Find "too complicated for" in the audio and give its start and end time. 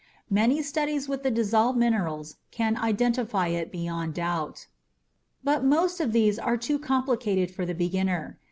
6.57-7.67